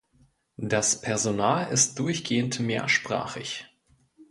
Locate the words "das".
0.57-0.99